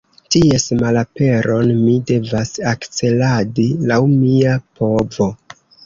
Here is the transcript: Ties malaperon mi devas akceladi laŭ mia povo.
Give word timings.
Ties 0.35 0.63
malaperon 0.79 1.69
mi 1.83 1.95
devas 2.13 2.55
akceladi 2.73 3.71
laŭ 3.93 4.03
mia 4.19 4.61
povo. 4.83 5.35